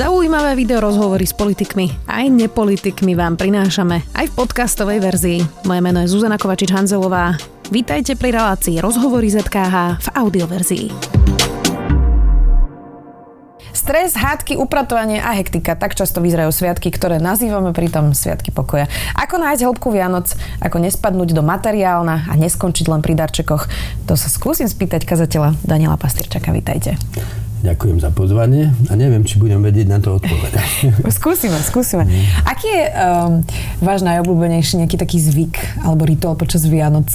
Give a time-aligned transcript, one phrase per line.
[0.00, 5.44] Zaujímavé video rozhovory s politikmi aj nepolitikmi vám prinášame aj v podcastovej verzii.
[5.68, 7.36] Moje meno je Zuzana Kovačič-Hanzelová.
[7.68, 10.86] Vítajte pri relácii Rozhovory ZKH v audioverzii.
[13.76, 15.76] Stres, hádky, upratovanie a hektika.
[15.76, 18.88] Tak často vyzerajú sviatky, ktoré nazývame pritom sviatky pokoja.
[19.20, 20.32] Ako nájsť hĺbku Vianoc,
[20.64, 23.68] ako nespadnúť do materiálna a neskončiť len pri darčekoch.
[24.08, 26.56] To sa skúsim spýtať kazateľa Daniela Pastyrčaka.
[26.56, 26.96] Vítajte.
[27.60, 30.96] Ďakujem za pozvanie a neviem, či budem vedieť na to odpovedať.
[31.20, 32.08] skúsime, skúsime.
[32.48, 33.44] Aký je um,
[33.84, 37.12] váš najobľúbenejší nejaký taký zvyk alebo rituál počas Vianoc?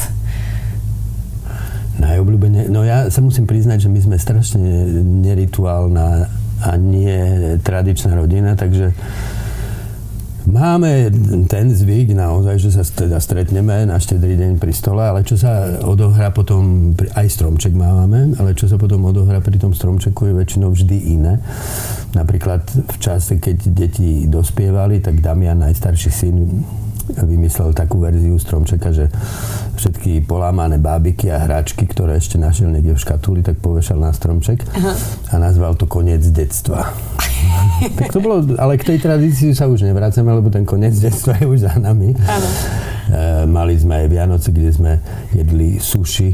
[1.97, 2.69] Najobľúbenejší?
[2.69, 4.61] No ja sa musím priznať, že my sme strašne
[5.25, 6.29] nerituálna
[6.61, 7.17] a nie
[7.65, 8.93] tradičná rodina, takže
[10.45, 11.09] Máme
[11.49, 15.81] ten zvyk naozaj, že sa teda stretneme na štedrý deň pri stole, ale čo sa
[15.81, 20.69] odohrá potom, aj stromček máme, ale čo sa potom odohrá pri tom stromčeku je väčšinou
[20.69, 21.41] vždy iné.
[22.13, 26.35] Napríklad v čase, keď deti dospievali, tak Damian, najstarší syn,
[27.13, 29.09] vymyslel takú verziu stromčeka, že
[29.77, 34.61] všetky polámané bábiky a hračky, ktoré ešte našiel niekde v škatuli, tak povešal na stromček
[34.73, 34.93] Aha.
[35.29, 36.93] a nazval to koniec detstva.
[37.97, 41.45] tak to bolo, ale k tej tradícii sa už nevracame, lebo ten koniec detstva je
[41.45, 42.15] už za nami.
[42.15, 42.49] Áno.
[43.05, 44.91] E, mali sme aj Vianoce, kde sme
[45.35, 46.33] jedli suši,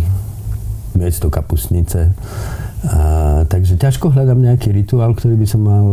[0.96, 2.14] miesto kapusnice.
[2.82, 5.86] A, takže ťažko hľadám nejaký rituál, ktorý by som mal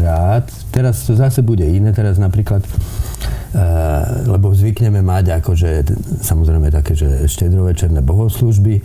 [0.00, 0.48] rád.
[0.72, 1.92] Teraz to zase bude iné.
[1.92, 2.64] Teraz napríklad
[3.54, 5.86] Eh, lebo zvykneme mať akože
[6.26, 8.82] samozrejme také, že štedrovečerné bohoslužby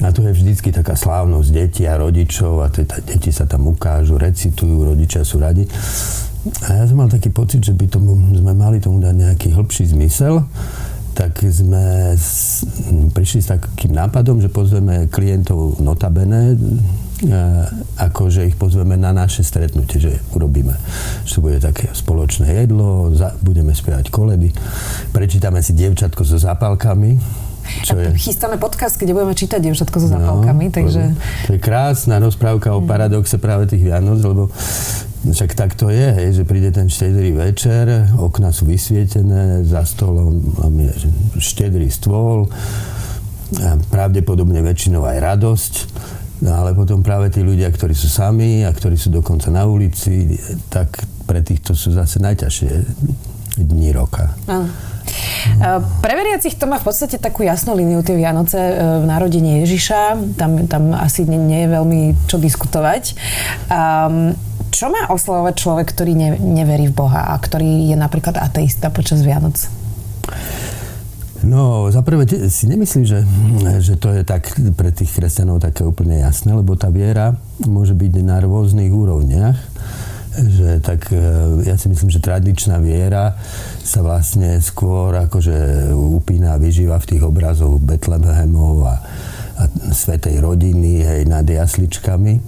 [0.00, 4.16] a tu je vždycky taká slávnosť detí a rodičov a teda deti sa tam ukážu,
[4.16, 5.68] recitujú, rodičia sú radi.
[6.64, 9.92] A ja som mal taký pocit, že by tomu, sme mali tomu dať nejaký hĺbší
[9.92, 10.40] zmysel
[11.20, 12.64] tak sme s,
[13.12, 16.56] prišli s takým nápadom, že pozveme klientov notabene, e,
[18.00, 20.72] ako že ich pozveme na naše stretnutie, že urobíme,
[21.28, 24.48] že to bude také spoločné jedlo, za, budeme spievať koledy,
[25.12, 27.49] prečítame si dievčatko so zápalkami, čo
[27.86, 28.10] je...
[28.16, 31.02] Chystáme podcast, kde budeme čítať dievčatko so zápalkami, no, takže...
[31.48, 34.48] To je krásna rozprávka o paradoxe práve tých Vianoc, lebo
[35.20, 40.40] však tak to je, hej, že príde ten štedrý večer, okna sú vysvietené, za stolom
[40.56, 40.88] máme
[41.36, 42.48] štedrý stôl,
[43.92, 45.74] pravdepodobne väčšinou aj radosť,
[46.40, 50.40] no ale potom práve tí ľudia, ktorí sú sami a ktorí sú dokonca na ulici,
[50.72, 52.70] tak pre týchto sú zase najťažšie
[53.60, 54.32] dní roka.
[54.48, 54.72] Áno.
[56.00, 60.16] Pre veriacich to má v podstate takú jasnú líniu tie Vianoce e, v narodení Ježiša.
[60.40, 63.16] Tam, tam asi nie, nie je veľmi čo diskutovať.
[63.68, 64.32] Um,
[64.70, 69.20] čo má oslavovať človek, ktorý ne, neverí v Boha a ktorý je napríklad ateista počas
[69.20, 69.68] Vianoc?
[71.40, 73.24] No, za prvé si nemyslím, že,
[73.80, 78.12] že to je tak pre tých kresťanov také úplne jasné, lebo tá viera môže byť
[78.20, 79.56] na rôznych úrovniach
[80.30, 81.18] že tak e,
[81.66, 83.34] ja si myslím, že tradičná viera
[83.82, 88.94] sa vlastne skôr akože upína a vyžíva v tých obrazoch Betlehemov a,
[89.58, 92.38] a svetej rodiny, hej, nad jasličkami.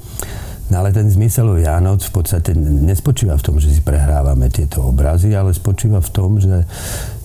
[0.73, 5.37] No ale ten zmysel Vianoc v podstate nespočíva v tom, že si prehrávame tieto obrazy,
[5.37, 6.65] ale spočíva v tom, že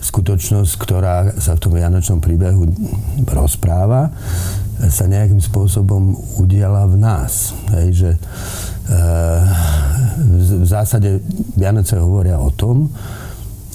[0.04, 2.68] skutočnosť, ktorá sa v tom Vianočnom príbehu
[3.24, 4.12] rozpráva,
[4.92, 7.56] sa nejakým spôsobom udiala v nás.
[7.72, 8.10] Hej, že
[10.18, 11.20] v zásade
[11.60, 12.88] Vianoce hovoria o tom,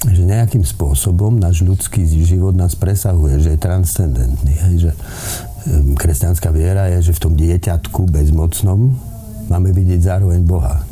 [0.03, 4.53] že nejakým spôsobom náš ľudský život nás presahuje, že je transcendentný.
[4.75, 4.91] Že
[5.95, 8.91] kresťanská viera je, že v tom dieťatku bezmocnom,
[9.47, 10.83] máme vidieť zároveň Boha.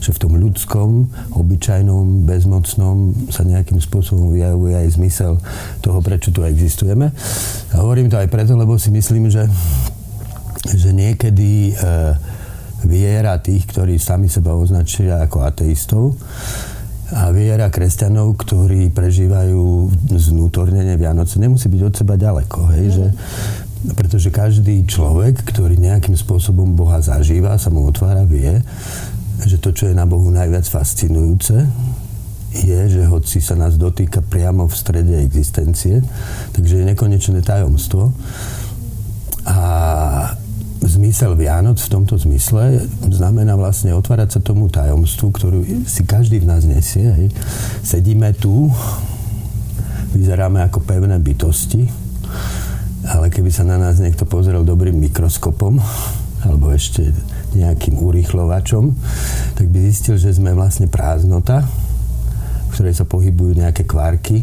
[0.00, 0.88] Že v tom ľudskom,
[1.36, 5.32] obyčajnom, bezmocnom sa nejakým spôsobom vyjavuje aj zmysel
[5.84, 7.12] toho, prečo tu existujeme.
[7.72, 9.44] A hovorím to aj preto, lebo si myslím, že,
[10.72, 11.74] že niekedy e,
[12.84, 16.16] viera tých, ktorí sami seba označia ako ateistov,
[17.14, 22.58] a viera kresťanov, ktorí prežívajú znútornenie Vianoce, nemusí byť od seba ďaleko.
[22.74, 22.86] Hej?
[22.96, 23.06] Že,
[23.92, 28.58] pretože každý človek, ktorý nejakým spôsobom Boha zažíva, sa mu otvára, vie,
[29.44, 31.68] že to, čo je na Bohu najviac fascinujúce,
[32.54, 36.00] je, že hoci sa nás dotýka priamo v strede existencie,
[36.54, 38.14] takže je nekonečné tajomstvo.
[39.44, 39.60] A
[41.04, 42.80] zmysel Vianoc v tomto zmysle
[43.12, 47.04] znamená vlastne otvárať sa tomu tajomstvu, ktorú si každý v nás nesie.
[47.04, 47.28] Hej.
[47.84, 48.72] Sedíme tu,
[50.16, 51.84] vyzeráme ako pevné bytosti,
[53.04, 55.76] ale keby sa na nás niekto pozrel dobrým mikroskopom,
[56.40, 57.12] alebo ešte
[57.52, 58.96] nejakým urýchlovačom,
[59.60, 61.68] tak by zistil, že sme vlastne prázdnota,
[62.74, 64.42] ktorej sa pohybujú nejaké kvárky,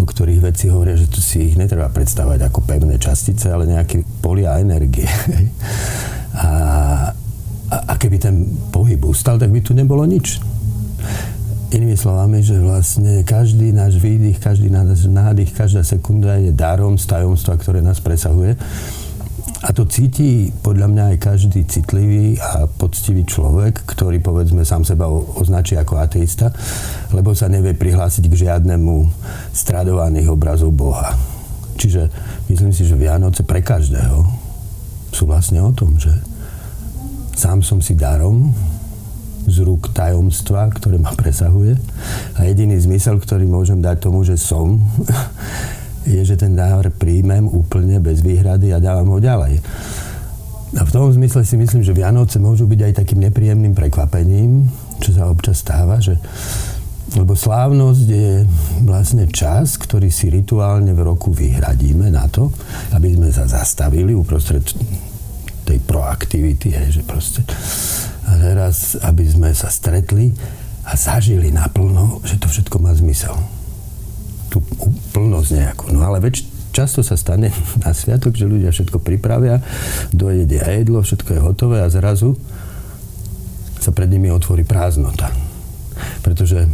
[0.00, 4.00] o ktorých veci hovoria, že tu si ich netreba predstavať ako pevné častice, ale nejaké
[4.24, 5.06] polia energie.
[6.36, 7.16] A
[7.70, 10.38] a, a keby ten pohyb ustal, tak by tu nebolo nič.
[11.74, 17.10] Inými slovami, že vlastne každý náš výdych, každý náš nádych, každá sekunda je darom z
[17.10, 18.54] tajomstva, ktoré nás presahuje.
[19.66, 25.10] A to cíti podľa mňa aj každý citlivý a poctivý človek, ktorý povedzme sám seba
[25.10, 26.54] označí ako ateista,
[27.10, 29.10] lebo sa nevie prihlásiť k žiadnemu
[29.50, 31.18] stradovaných obrazov Boha.
[31.82, 32.06] Čiže
[32.46, 34.22] myslím si, že Vianoce pre každého
[35.10, 36.14] sú vlastne o tom, že
[37.34, 38.54] sám som si darom
[39.46, 41.74] z rúk tajomstva, ktoré ma presahuje.
[42.38, 44.78] A jediný zmysel, ktorý môžem dať tomu, že som,
[46.06, 49.58] je, že ten dar príjmem úplne bez výhrady a dávam ho ďalej.
[50.76, 54.66] A v tom zmysle si myslím, že Vianoce môžu byť aj takým nepríjemným prekvapením,
[55.02, 56.18] čo sa občas stáva, že
[57.14, 58.42] lebo slávnosť je
[58.82, 62.50] vlastne čas, ktorý si rituálne v roku vyhradíme na to,
[62.92, 64.66] aby sme sa zastavili uprostred
[65.62, 67.46] tej proaktivity, hej, že proste
[68.26, 70.34] a teraz, aby sme sa stretli
[70.86, 73.38] a zažili naplno, že to všetko má zmysel.
[74.50, 74.62] Tú
[75.16, 75.84] plnosť nejakú.
[75.96, 76.44] No ale väč,
[76.76, 77.48] často sa stane
[77.84, 79.64] na sviatok, že ľudia všetko pripravia,
[80.12, 82.36] dojede jedlo, všetko je hotové a zrazu
[83.80, 85.32] sa pred nimi otvorí prázdnota.
[86.20, 86.68] Pretože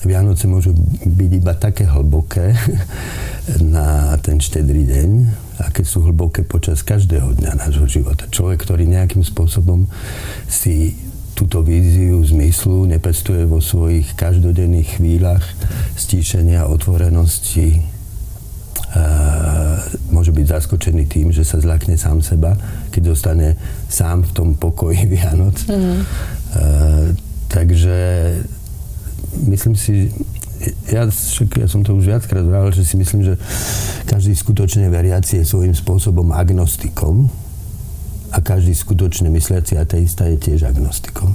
[0.00, 0.72] Vianoce môžu
[1.04, 2.56] byť iba také hlboké
[3.74, 5.10] na ten štedrý deň,
[5.66, 8.30] aké sú hlboké počas každého dňa nášho života.
[8.30, 9.90] Človek, ktorý nejakým spôsobom
[10.48, 10.96] si
[11.40, 15.40] túto víziu zmyslu nepestuje vo svojich každodenných chvíľach
[15.96, 17.80] stíšenia, otvorenosti,
[20.12, 22.60] môže byť zaskočený tým, že sa zľakne sám seba,
[22.92, 23.56] keď zostane
[23.88, 25.56] sám v tom pokoji Vianoc.
[25.64, 26.04] Mm.
[27.48, 27.98] takže
[29.48, 30.12] myslím si,
[30.92, 33.40] ja, ja som to už viackrát vravil, že si myslím, že
[34.04, 37.32] každý skutočne veriaci je svojím spôsobom agnostikom
[38.30, 41.34] a každý skutočne mysliaci ateista je tiež agnostikom.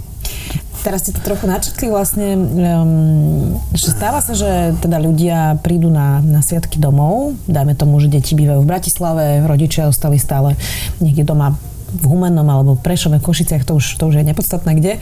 [0.85, 6.21] Teraz ste to trochu načrtli vlastne, um, že stáva sa, že teda ľudia prídu na,
[6.21, 10.53] na sviatky domov, dajme tomu, že deti bývajú v Bratislave, rodičia ostali stále
[11.01, 11.57] niekde doma
[11.95, 14.93] v Humennom alebo v Prešove, Košiciach, to už, to už je nepodstatné kde.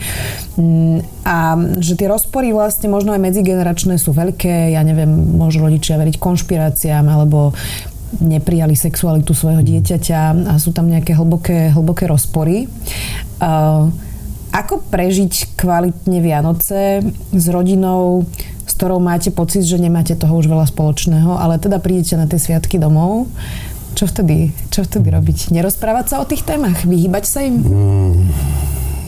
[0.56, 5.98] Mm, a že tie rozpory vlastne možno aj medzigeneračné sú veľké, ja neviem, môžu rodičia
[5.98, 7.52] veriť konšpiráciám alebo
[8.20, 12.66] neprijali sexualitu svojho dieťaťa a sú tam nejaké hlboké, hlboké rozpory.
[13.38, 13.90] Uh,
[14.54, 17.02] ako prežiť kvalitne Vianoce
[17.34, 18.22] s rodinou,
[18.64, 22.38] s ktorou máte pocit, že nemáte toho už veľa spoločného, ale teda prídete na tie
[22.38, 23.26] sviatky domov
[23.94, 25.54] čo vtedy, čo vtedy robiť?
[25.54, 26.82] Nerozprávať sa o tých témach?
[26.82, 27.62] Vyhýbať sa im?
[27.62, 28.26] Mm.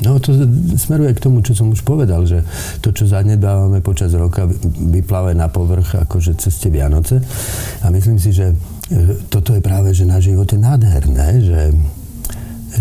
[0.07, 0.31] No to
[0.79, 2.47] smeruje k tomu, čo som už povedal, že
[2.79, 4.47] to, čo zanedbávame počas roka,
[4.79, 7.19] vyplave na povrch akože cez tie Vianoce.
[7.83, 8.55] A myslím si, že
[9.27, 11.63] toto je práve, že na živote nádherné, že,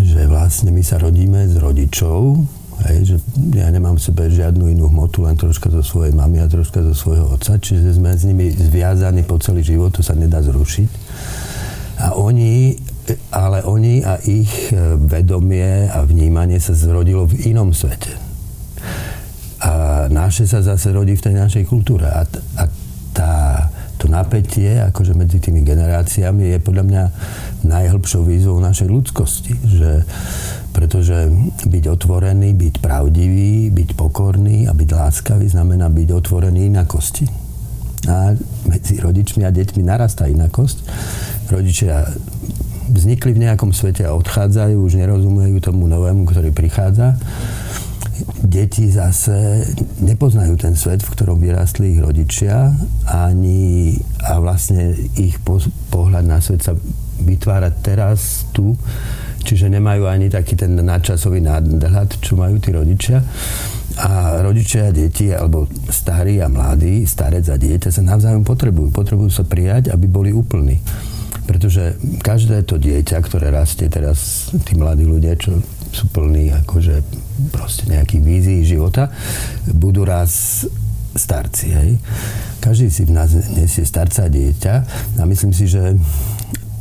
[0.06, 3.16] že vlastne my sa rodíme z rodičov, Hej, že
[3.56, 6.92] ja nemám v sebe žiadnu inú hmotu, len troška zo svojej mamy a troška zo
[6.92, 10.90] svojho otca, čiže sme s nimi zviazaní po celý život, to sa nedá zrušiť.
[12.04, 12.76] A oni,
[13.32, 18.12] ale oni a ich e, vedomie a vnímanie sa zrodilo v inom svete.
[19.64, 22.04] A naše sa zase rodí v tej našej kultúre.
[22.12, 22.28] A,
[22.60, 22.68] a
[23.96, 27.04] to napätie akože medzi tými generáciami je podľa mňa
[27.64, 29.52] najhlbšou výzvou našej ľudskosti.
[29.56, 29.90] Že,
[30.76, 31.32] pretože
[31.64, 37.24] byť otvorený, byť pravdivý, byť pokorný a byť láskavý znamená byť otvorený inakosti.
[38.06, 38.36] A
[38.68, 40.78] medzi rodičmi a deťmi narastá inakosť
[41.50, 42.06] rodičia
[42.86, 47.18] vznikli v nejakom svete a odchádzajú, už nerozumejú tomu novému, ktorý prichádza.
[48.40, 49.64] Deti zase
[50.00, 52.72] nepoznajú ten svet, v ktorom vyrastli ich rodičia
[53.04, 53.92] ani
[54.24, 55.60] a vlastne ich po,
[55.92, 56.72] pohľad na svet sa
[57.20, 58.76] vytvára teraz tu,
[59.44, 63.24] čiže nemajú ani taký ten nadčasový nadhľad, čo majú tí rodičia.
[63.96, 68.92] A rodičia a deti, alebo starí a mladí, starec a dieťa sa navzájom potrebujú.
[68.92, 70.76] Potrebujú sa prijať, aby boli úplní.
[71.48, 75.62] Pretože každé to dieťa, ktoré rastie teraz, tí mladí ľudia, čo
[75.96, 77.00] sú plní akože
[77.48, 79.08] proste nejakých vízií života,
[79.72, 80.62] budú raz
[81.16, 81.90] starci, hej.
[82.60, 84.74] Každý si v nás nesie starca dieťa
[85.16, 85.96] a myslím si, že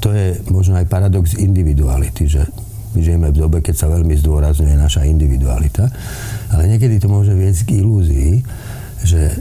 [0.04, 2.44] to je možno aj paradox individuality, že
[2.96, 5.88] my žijeme v dobe, keď sa veľmi zdôrazňuje naša individualita,
[6.52, 8.34] ale niekedy to môže viesť k ilúzii,
[9.04, 9.36] že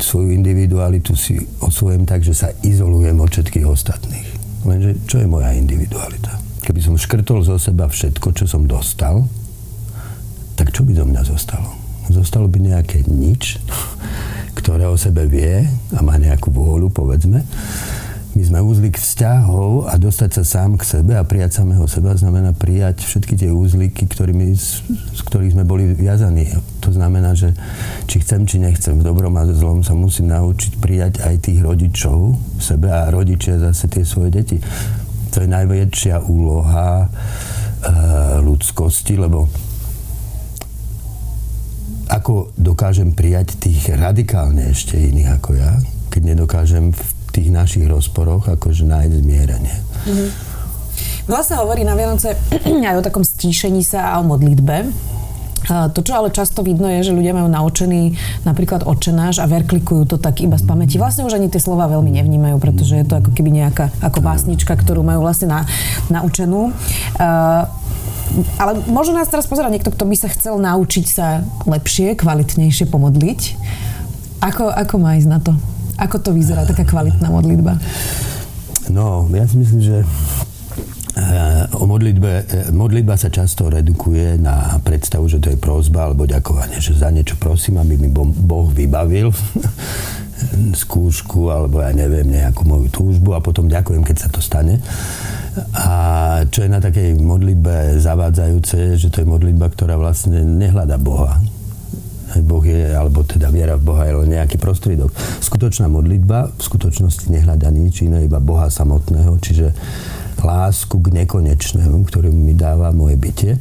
[0.00, 4.28] svoju individualitu si osvojem tak, že sa izolujem od všetkých ostatných.
[4.64, 6.49] Lenže čo je moja individualita?
[6.70, 9.26] Keby som škrtol zo seba všetko, čo som dostal,
[10.54, 11.66] tak čo by do mňa zostalo?
[12.06, 13.58] Zostalo by nejaké nič,
[14.62, 17.42] ktoré o sebe vie a má nejakú vôľu, povedzme.
[18.38, 22.54] My sme úzlik vzťahov a dostať sa sám k sebe a prijať samého seba znamená
[22.54, 24.86] prijať všetky tie úzliky, ktorými, z,
[25.26, 26.54] ktorých sme boli viazaní.
[26.86, 27.50] To znamená, že
[28.06, 32.38] či chcem, či nechcem, v dobrom a zlom sa musím naučiť prijať aj tých rodičov
[32.62, 34.62] sebe a rodičia zase tie svoje deti.
[35.30, 37.08] To je najväčšia úloha e,
[38.42, 39.46] ľudskosti, lebo
[42.10, 45.78] ako dokážem prijať tých radikálne ešte iných ako ja,
[46.10, 49.76] keď nedokážem v tých našich rozporoch akože nájsť zmierenie.
[49.78, 50.30] Mm-hmm.
[51.30, 52.34] Vlastne hovorí na Vianoce
[52.90, 54.90] aj o takom stíšení sa a o modlitbe.
[55.70, 60.16] To, čo ale často vidno, je, že ľudia majú naučený napríklad očenáš a verklikujú to
[60.18, 60.98] tak iba z pamäti.
[60.98, 64.74] Vlastne už ani tie slova veľmi nevnímajú, pretože je to ako keby nejaká ako básnička,
[64.74, 65.60] ktorú majú vlastne na,
[66.10, 66.74] naučenú.
[67.14, 67.70] Uh,
[68.58, 73.40] ale možno nás teraz pozerať niekto, kto by sa chcel naučiť sa lepšie, kvalitnejšie pomodliť.
[74.42, 75.54] Ako, ako má ísť na to?
[76.02, 77.78] Ako to vyzerá, taká kvalitná modlitba?
[78.90, 79.96] No, ja si myslím, že
[81.74, 86.78] o modlitbe, eh, modlitba sa často redukuje na predstavu, že to je prozba alebo ďakovanie,
[86.78, 89.34] že za niečo prosím, aby mi Boh vybavil
[90.82, 94.78] skúšku alebo ja neviem, nejakú moju túžbu a potom ďakujem, keď sa to stane.
[95.74, 95.88] A
[96.46, 101.42] čo je na takej modlitbe zavádzajúce, že to je modlitba, ktorá vlastne nehľada Boha
[102.38, 105.10] Boh je, alebo teda viera v Boha je len nejaký prostriedok.
[105.42, 109.74] Skutočná modlitba v skutočnosti nehľada nič iné, iba Boha samotného, čiže
[110.42, 113.52] lásku k nekonečnému, ktorý mi dáva moje bytie.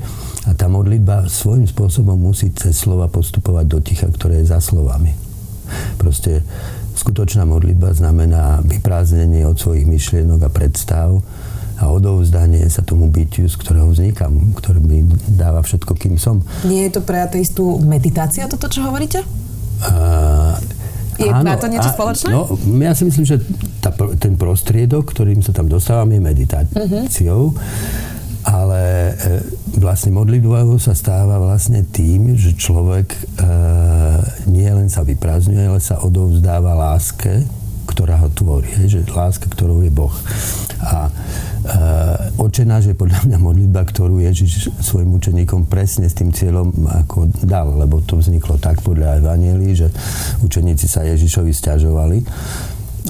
[0.47, 5.13] A tá modlitba svojím spôsobom musí cez slova postupovať do ticha, ktoré je za slovami.
[6.01, 6.41] Proste
[6.97, 11.21] skutočná modlitba znamená vyprázdnenie od svojich myšlienok a predstav,
[11.79, 14.99] a odovzdanie sa tomu bytiu, z ktorého vznikám, ktorý mi
[15.31, 16.43] dáva všetko, kým som.
[16.67, 19.23] Nie je to pre ateistu meditácia, toto, čo hovoríte?
[19.79, 20.59] Uh,
[21.19, 22.31] je áno, to niečo spoločné?
[22.31, 22.47] No,
[22.79, 23.37] ja si myslím, že
[23.83, 27.51] tá, ten prostriedok, ktorým sa tam dostávam, je meditáciou.
[27.51, 28.07] Uh-huh.
[28.39, 29.43] Ale e,
[29.83, 33.19] vlastne modlitbou sa stáva vlastne tým, že človek e,
[34.47, 37.43] nie len sa vyprázdňuje, ale sa odovzdáva láske,
[37.99, 38.71] ktorá ho tvorí.
[38.79, 40.15] Hej, že láska, ktorou je Boh.
[40.79, 41.11] A
[41.59, 46.71] Uh, Oče náš je podľa mňa modlitba, ktorú Ježiš svojim učeníkom presne s tým cieľom
[46.87, 49.91] ako dal, lebo to vzniklo tak podľa Evangelií, že
[50.39, 52.23] učeníci sa Ježišovi stiažovali,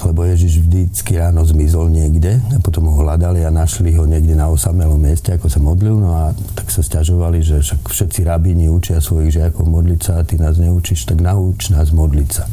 [0.06, 4.46] lebo Ježiš vždycky ráno zmizol niekde a potom ho hľadali a našli ho niekde na
[4.46, 9.02] osamelom mieste, ako sa modlil, no a tak sa stiažovali, že však všetci rabíni učia
[9.02, 12.44] svojich žiakov modliť sa a ty nás neučíš, tak nauč nás modliť sa.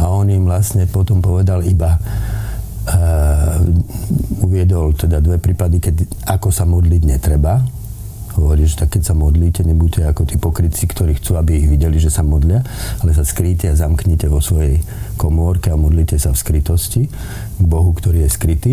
[0.00, 3.58] A on im vlastne potom povedal iba, uh,
[4.44, 5.94] uviedol teda dve prípady, keď
[6.28, 7.60] ako sa modliť netreba.
[8.34, 12.02] Hovorí, že tak keď sa modlíte, nebuďte ako tí pokrytci, ktorí chcú, aby ich videli,
[12.02, 12.62] že sa modlia,
[13.00, 14.82] ale sa skryte a zamknite vo svojej
[15.14, 17.02] komórke a modlite sa v skrytosti
[17.58, 18.72] k Bohu, ktorý je skrytý.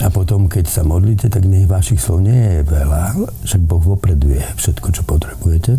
[0.00, 3.12] A potom, keď sa modlíte, tak nech vašich slov nie je veľa,
[3.44, 5.76] však Boh vopred vie všetko, čo potrebujete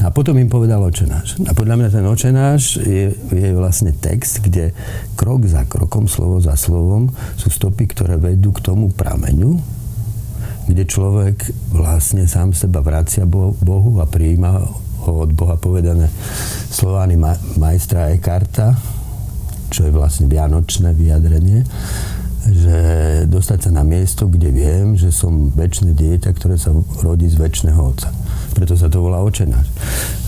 [0.00, 1.36] a potom im povedal očenáš.
[1.44, 4.72] A podľa mňa ten očenáš je, je vlastne text, kde
[5.18, 9.58] krok za krokom, slovo za slovom sú stopy, ktoré vedú k tomu prameňu,
[10.68, 14.50] kde človek vlastne sám seba vracia Bohu a prijíma
[15.08, 16.12] ho od Boha povedané
[16.68, 18.76] slovány ma- majstra Ekarta,
[19.72, 21.64] čo je vlastne vianočné vyjadrenie,
[22.44, 22.78] že
[23.28, 27.80] dostať sa na miesto, kde viem, že som väčšie dieťa, ktoré sa rodí z väčšného
[27.80, 28.12] otca
[28.58, 29.70] preto sa to volá očenáš.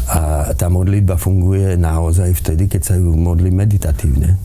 [0.07, 4.39] A tá modlitba funguje naozaj vtedy, keď sa ju modlí meditatívne.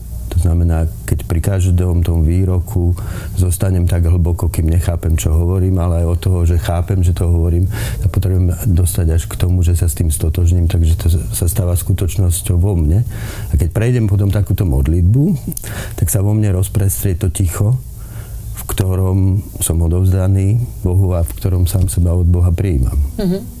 [0.46, 2.94] Znamená, keď pri každom tom výroku
[3.34, 7.26] zostanem tak hlboko, kým nechápem, čo hovorím, ale aj od toho, že chápem, že to
[7.26, 11.50] hovorím, a potrebujem dostať až k tomu, že sa s tým stotožním, takže to sa
[11.50, 13.02] stáva skutočnosťou vo mne.
[13.50, 15.34] A keď prejdem potom takúto modlitbu,
[15.98, 17.74] tak sa vo mne rozprestrie to ticho,
[18.54, 22.94] v ktorom som odovzdaný Bohu a v ktorom sám seba od Boha prijímam.
[23.18, 23.55] Mm-hmm.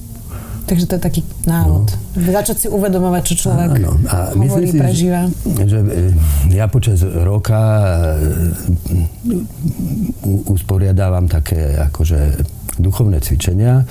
[0.66, 1.86] Takže to je taký návod.
[2.18, 2.26] No.
[2.26, 3.94] Začať si uvedomovať, čo človek Áno.
[4.10, 5.30] A hovorí, si, prežíva.
[5.46, 5.78] Že, že
[6.50, 7.62] ja počas roka
[8.18, 9.38] e,
[10.50, 12.42] usporiadávam také akože
[12.76, 13.86] duchovné cvičenia.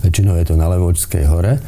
[0.00, 1.60] Väčšinou je to na Levočskej hore,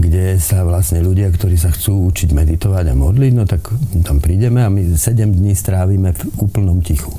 [0.00, 3.70] kde sa vlastne ľudia, ktorí sa chcú učiť meditovať a modliť, no tak
[4.02, 7.14] tam prídeme a my 7 dní strávime v úplnom tichu.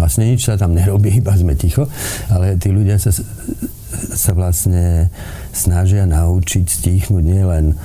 [0.00, 1.86] Vlastne nič sa tam nerobí, iba sme ticho,
[2.32, 3.14] ale tí ľudia sa
[4.14, 5.12] sa vlastne
[5.52, 7.76] snažia naučiť stichnúť nielen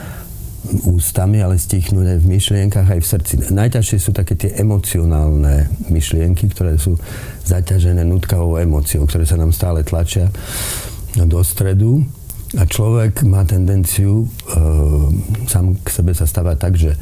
[0.83, 3.33] ústami, ale stichnúť aj v myšlienkach, aj v srdci.
[3.55, 6.99] Najťažšie sú také tie emocionálne myšlienky, ktoré sú
[7.47, 10.27] zaťažené nutkavou emóciou, ktoré sa nám stále tlačia
[11.15, 12.03] do stredu.
[12.55, 14.27] A človek má tendenciu e,
[15.51, 16.95] sám k sebe sa stávať tak, že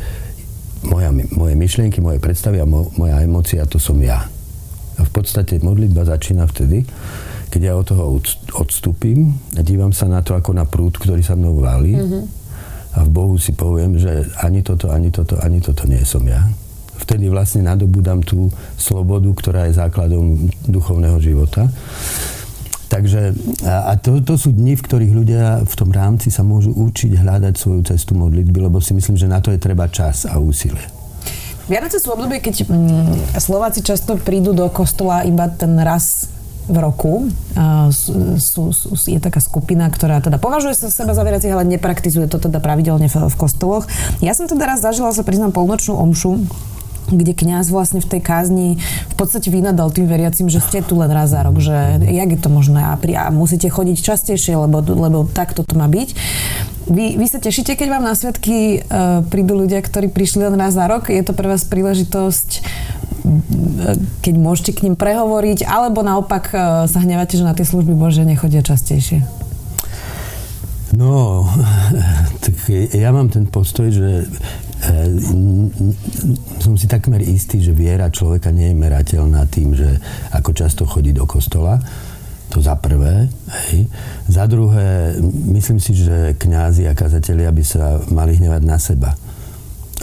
[0.85, 4.25] moja, moje myšlienky, moje predstavy a mo, moja emócia, to som ja.
[5.15, 6.83] podstate modlitba začína vtedy,
[7.55, 8.19] keď ja od toho
[8.59, 12.23] odstúpim a dívam sa na to ako na prúd, ktorý sa mnou valí mm-hmm.
[12.99, 16.43] a v Bohu si poviem, že ani toto, ani toto, ani toto nie som ja.
[16.99, 21.71] Vtedy vlastne nadobudám tú slobodu, ktorá je základom duchovného života.
[22.91, 23.31] Takže
[23.63, 27.55] a to, to sú dni, v ktorých ľudia v tom rámci sa môžu učiť hľadať
[27.55, 30.83] svoju cestu modlitby, lebo si myslím, že na to je treba čas a úsilie.
[31.71, 36.34] Vianoce sú obdobie, keď mm, Slováci často prídu do kostola iba ten raz
[36.65, 37.13] v roku.
[37.93, 42.41] sú, sú, je taká skupina, ktorá teda považuje sa seba za veriacich, ale nepraktizuje to
[42.41, 43.85] teda pravidelne v, v kostoloch.
[44.19, 46.45] Ja som teda raz zažila, sa priznám, polnočnú omšu
[47.05, 51.09] kde kňaz vlastne v tej kázni v podstate vynadal tým veriacim, že ste tu len
[51.13, 54.81] raz za rok, že jak je to možné a, pri, a musíte chodiť častejšie, lebo,
[54.81, 56.09] lebo takto to má byť.
[56.85, 60.77] Vy, vy sa tešíte, keď vám na sviatky uh, prídu ľudia, ktorí prišli len raz
[60.77, 61.09] za rok?
[61.09, 62.49] Je to pre vás príležitosť,
[64.21, 68.23] keď môžete k ním prehovoriť, alebo naopak uh, sa hnevate, že na tie služby Bože
[68.23, 69.25] nechodia častejšie?
[70.95, 71.43] No,
[72.43, 72.55] tak
[72.93, 74.29] ja mám ten postoj, že
[76.61, 79.97] som si takmer istý, že viera človeka nie je merateľná tým, že
[80.29, 81.79] ako často chodí do kostola.
[82.53, 83.25] To za prvé.
[83.49, 83.89] Hej.
[84.29, 85.17] Za druhé,
[85.49, 89.17] myslím si, že kňazi a kazatelia by sa mali hnevať na seba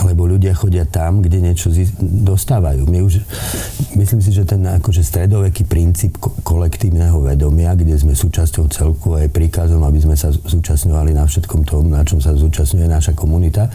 [0.01, 1.69] lebo ľudia chodia tam, kde niečo
[2.01, 2.89] dostávajú.
[2.89, 3.21] My už,
[3.93, 9.29] myslím si, že ten akože stredoveký princíp kolektívneho vedomia, kde sme súčasťou celku a je
[9.29, 13.69] príkazom, aby sme sa zúčastňovali na všetkom tom, na čom sa zúčastňuje naša komunita,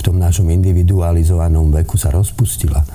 [0.00, 2.80] v tom našom individualizovanom veku sa rozpustila.
[2.80, 2.86] E,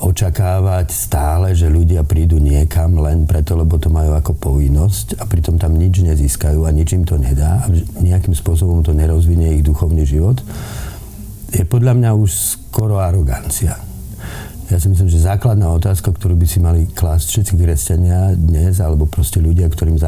[0.00, 5.60] očakávať stále, že ľudia prídu niekam len preto, lebo to majú ako povinnosť a pritom
[5.60, 7.68] tam nič nezískajú a nič im to nedá a
[8.00, 10.40] nejakým spôsobom to nerozvinie ich duchovný život,
[11.52, 13.76] je podľa mňa už skoro arogancia.
[14.72, 19.04] Ja si myslím, že základná otázka, ktorú by si mali klásť všetci kresťania dnes, alebo
[19.04, 20.00] proste ľudia, ktorým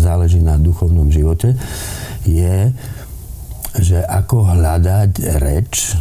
[0.00, 1.52] záleží na duchovnom živote,
[2.24, 2.72] je,
[3.76, 6.00] že ako hľadať reč,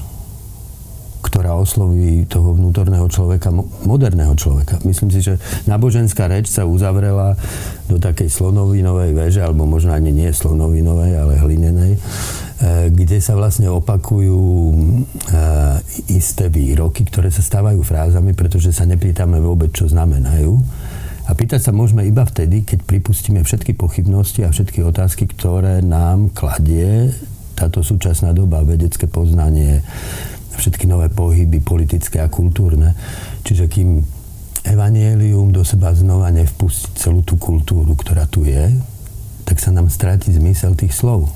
[1.27, 3.51] ktorá osloví toho vnútorného človeka,
[3.83, 4.79] moderného človeka.
[4.87, 5.35] Myslím si, že
[5.67, 7.35] náboženská reč sa uzavrela
[7.91, 11.99] do takej slonovinovej veže, alebo možno ani nie slonovinovej, ale hlinenej,
[12.63, 14.41] kde sa vlastne opakujú
[14.71, 14.77] e,
[16.15, 20.55] isté výroky, ktoré sa stávajú frázami, pretože sa nepýtame vôbec, čo znamenajú.
[21.25, 26.31] A pýtať sa môžeme iba vtedy, keď pripustíme všetky pochybnosti a všetky otázky, ktoré nám
[26.31, 27.11] kladie
[27.57, 29.81] táto súčasná doba, vedecké poznanie,
[30.55, 32.93] všetky nové pohyby politické a kultúrne.
[33.43, 34.03] Čiže kým
[34.63, 38.75] evanielium do seba znova nevpustí celú tú kultúru, ktorá tu je,
[39.45, 41.29] tak sa nám stráti zmysel tých slov.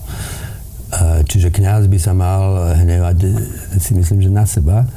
[1.30, 3.18] Čiže kňaz by sa mal hnevať,
[3.78, 4.90] si myslím, že na seba.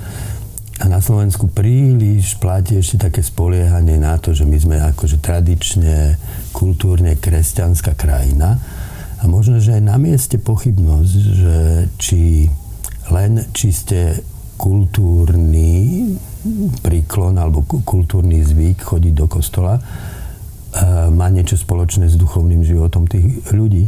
[0.81, 6.17] A na Slovensku príliš platí ešte také spoliehanie na to, že my sme akože tradične,
[6.51, 8.59] kultúrne kresťanská krajina.
[9.23, 11.57] A možno, že aj na mieste pochybnosť, že
[12.01, 12.51] či
[13.15, 14.25] len čiste
[14.59, 16.07] kultúrny
[16.83, 19.79] príklon alebo kultúrny zvyk chodiť do kostola
[21.13, 23.87] má niečo spoločné s duchovným životom tých ľudí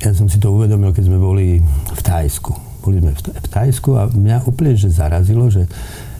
[0.00, 1.60] ja som si to uvedomil, keď sme boli
[1.96, 2.52] v Tajsku.
[2.80, 5.68] Boli sme v Tajsku a mňa úplne že zarazilo, že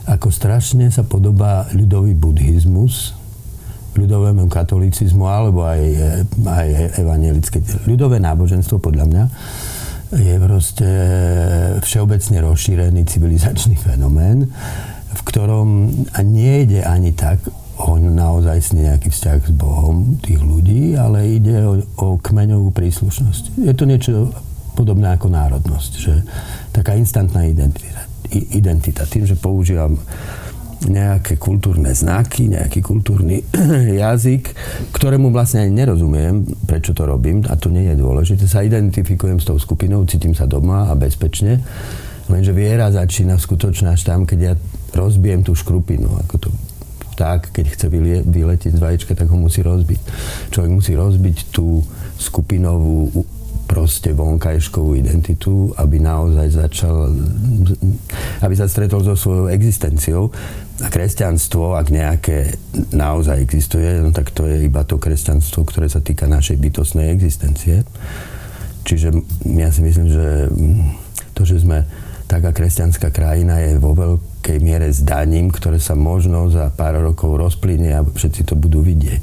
[0.08, 3.20] ako strašne sa podobá ľudový buddhizmus
[3.90, 5.82] ľudovému katolicizmu alebo aj,
[6.46, 6.68] aj
[7.02, 7.58] evangelické.
[7.90, 9.24] Ľudové náboženstvo podľa mňa
[10.10, 10.90] je proste
[11.82, 14.50] všeobecne rozšírený civilizačný fenomén,
[15.10, 15.90] v ktorom
[16.22, 17.42] nejde ani tak
[17.80, 23.56] o naozaj nejaký vzťah s Bohom tých ľudí, ale ide o, o kmeňovú príslušnosť.
[23.64, 24.28] Je to niečo
[24.76, 26.14] podobné ako národnosť, že
[26.72, 28.04] taká instantná identita.
[28.32, 29.08] identita.
[29.08, 29.96] Tým, že používam
[30.80, 33.44] nejaké kultúrne znaky, nejaký kultúrny
[34.00, 34.56] jazyk,
[34.96, 38.48] ktorému vlastne ani nerozumiem, prečo to robím, a to nie je dôležité.
[38.48, 41.60] Sa identifikujem s tou skupinou, cítim sa doma a bezpečne,
[42.32, 44.52] lenže viera začína skutočne až tam, keď ja
[44.96, 46.48] rozbijem tú škrupinu, ako to
[47.20, 47.86] vták, keď chce
[48.24, 50.00] vyletieť z vajíčka, tak ho musí rozbiť.
[50.56, 51.84] Človek musí rozbiť tú
[52.16, 53.12] skupinovú
[53.68, 57.12] proste vonkajškovú identitu, aby naozaj začal,
[58.40, 60.32] aby sa stretol so svojou existenciou.
[60.80, 62.56] A kresťanstvo, ak nejaké
[62.96, 67.84] naozaj existuje, no tak to je iba to kresťanstvo, ktoré sa týka našej bytostnej existencie.
[68.88, 69.12] Čiže
[69.60, 70.48] ja si myslím, že
[71.36, 71.84] to, že sme
[72.26, 77.36] taká kresťanská krajina je vo veľk veľkej miere zdaním, ktoré sa možno za pár rokov
[77.36, 79.22] rozplynie a všetci to budú vidieť.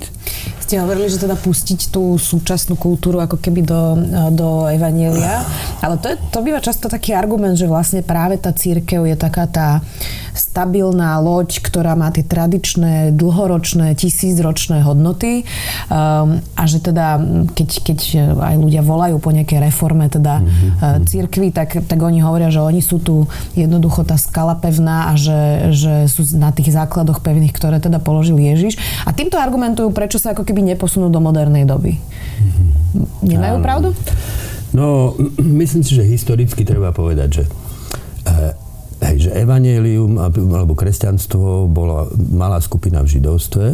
[0.61, 3.97] Ste hovorili, že teda pustiť tú súčasnú kultúru ako keby do,
[4.29, 5.41] do Evanielia,
[5.81, 9.49] ale to, je, to býva často taký argument, že vlastne práve tá církev je taká
[9.49, 9.81] tá
[10.37, 15.41] stabilná loď, ktorá má tie tradičné, dlhoročné, tisícročné hodnoty
[15.89, 17.17] um, a že teda,
[17.57, 17.99] keď, keď
[18.37, 21.09] aj ľudia volajú po nejakej reforme teda mm-hmm.
[21.09, 23.25] církvy, tak, tak oni hovoria, že oni sú tu
[23.57, 28.35] jednoducho tá skala pevná a že, že sú na tých základoch pevných, ktoré teda položil
[28.35, 28.75] Ježiš.
[29.07, 31.95] A týmto argumentujú, prečo sa ako keby neposunú do modernej doby.
[31.95, 32.67] Mm-hmm.
[33.23, 33.63] Nemajú Áno.
[33.63, 33.89] pravdu?
[34.75, 37.43] No, myslím si, že historicky treba povedať, že
[38.27, 38.67] eh,
[38.97, 43.65] Hej, že evanelium alebo kresťanstvo bola malá skupina v židovstve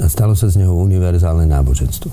[0.00, 2.08] a stalo sa z neho univerzálne náboženstvo.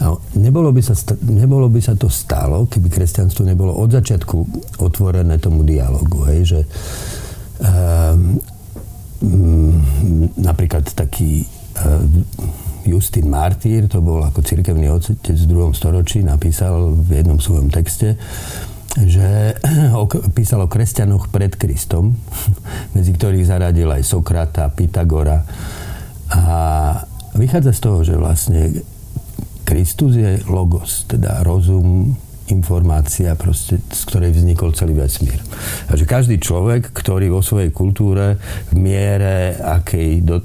[0.00, 0.92] A nebolo, by sa,
[1.24, 4.36] nebolo by sa to stalo, keby kresťanstvo nebolo od začiatku
[4.80, 6.24] otvorené tomu dialogu.
[6.28, 6.60] Hej, že
[10.40, 11.44] napríklad taký
[11.76, 12.24] um,
[12.88, 18.16] Justin Martýr, to bol ako cirkevný otec v druhom storočí, napísal v jednom svojom texte,
[18.96, 19.54] že
[20.36, 22.16] písal o kresťanoch pred Kristom,
[22.96, 25.44] medzi ktorých zaradil aj Sokrata, Pythagora.
[26.30, 26.44] A
[27.36, 28.62] vychádza z toho, že vlastne
[29.68, 32.16] Kristus je logos, teda rozum,
[32.50, 35.38] informácia, proste, z ktorej vznikol celý vesmír.
[35.88, 38.36] A že každý človek, ktorý vo svojej kultúre
[38.70, 40.42] v miere, akej do,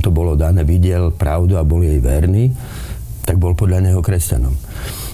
[0.00, 2.50] to bolo dané, videl pravdu a bol jej verný,
[3.22, 4.54] tak bol podľa neho kresťanom.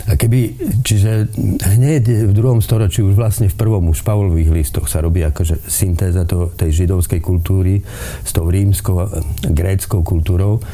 [0.09, 1.29] A keby, čiže
[1.61, 5.69] hneď v druhom storočí už vlastne v prvom už v Pavlových listoch sa robí akože
[5.69, 7.85] syntéza to, tej židovskej kultúry
[8.25, 9.05] s tou rímskou
[9.53, 10.65] gréckou kultúrou.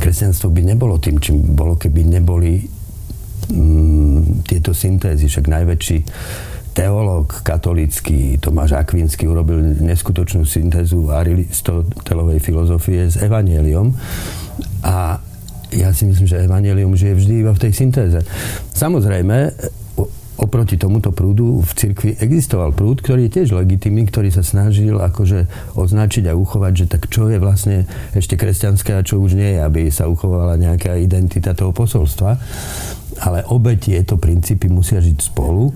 [0.00, 2.79] Kresťanstvo by nebolo tým, čím bolo, keby neboli
[3.50, 5.26] mm, tieto syntézy.
[5.26, 5.98] Však najväčší
[6.70, 13.90] teológ katolícky Tomáš Akvinsky urobil neskutočnú syntézu aristotelovej filozofie s evanieliom
[14.86, 15.18] a
[15.70, 18.18] ja si myslím, že evanelium žije vždy iba v tej syntéze.
[18.74, 19.54] Samozrejme,
[20.40, 25.46] oproti tomuto prúdu v cirkvi existoval prúd, ktorý je tiež legitimný, ktorý sa snažil akože
[25.76, 27.84] označiť a uchovať, že tak čo je vlastne
[28.16, 32.40] ešte kresťanské a čo už nie je, aby sa uchovala nejaká identita toho posolstva.
[33.20, 35.72] Ale obe tieto princípy musia žiť spolu.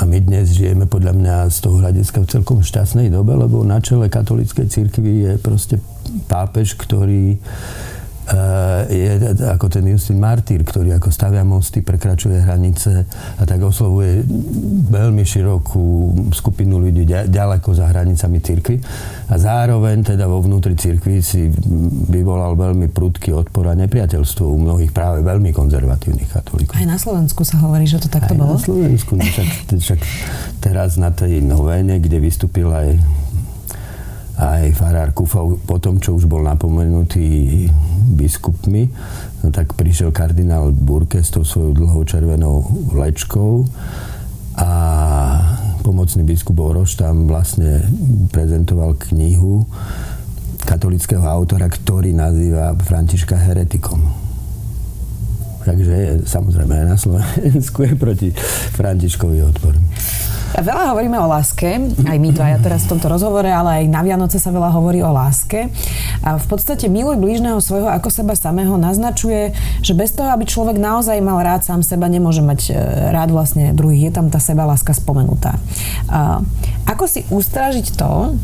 [0.00, 3.76] A my dnes žijeme podľa mňa z toho hľadiska v celkom šťastnej dobe, lebo na
[3.76, 5.76] čele katolíckej cirkvi je proste
[6.32, 7.36] pápež, ktorý
[8.86, 9.10] je
[9.50, 13.02] ako ten Justin Martyr, ktorý ako stavia mosty, prekračuje hranice
[13.38, 14.22] a tak oslovuje
[14.88, 18.76] veľmi širokú skupinu ľudí ďaleko za hranicami cirkvi
[19.26, 21.50] a zároveň teda vo vnútri cirkvi si
[22.08, 26.78] vyvolal veľmi prudký odpor a nepriateľstvo u mnohých práve veľmi konzervatívnych katolíkov.
[26.78, 28.54] Aj na Slovensku sa hovorí, že to takto aj bolo?
[28.54, 29.48] na Slovensku, no, však,
[29.82, 30.00] však
[30.62, 33.02] teraz na tej novéne, kde vystúpil aj
[34.38, 37.68] aj farár Kufov, po tom, čo už bol napomenutý
[38.16, 38.88] biskupmi,
[39.44, 42.64] no tak prišiel kardinál Burke s tou svojou dlhou červenou
[42.96, 43.68] lečkou
[44.56, 44.70] a
[45.82, 47.82] pomocný biskup Oroš tam vlastne
[48.30, 49.66] prezentoval knihu
[50.62, 54.21] katolického autora, ktorý nazýva Františka heretikom.
[55.62, 58.28] Takže samozrejme aj na Slovensku je proti
[58.74, 59.74] Františkovi odpor.
[60.52, 63.84] Veľa hovoríme o láske, aj my to aj ja teraz v tomto rozhovore, ale aj
[63.88, 65.72] na Vianoce sa veľa hovorí o láske.
[66.20, 70.76] A v podstate miluj blížneho svojho ako seba samého naznačuje, že bez toho, aby človek
[70.76, 72.72] naozaj mal rád sám seba, nemôže mať e,
[73.16, 74.12] rád vlastne druhých.
[74.12, 75.56] Je tam tá seba láska spomenutá.
[76.12, 76.44] A
[76.84, 78.36] ako si ustražiť to,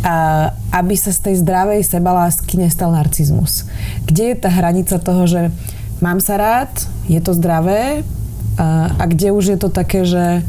[0.00, 3.68] a aby sa z tej zdravej sebalásky nestal narcizmus?
[4.08, 5.52] Kde je tá hranica toho, že
[6.00, 6.72] mám sa rád,
[7.06, 8.04] je to zdravé
[8.56, 10.44] a, a kde už je to také, že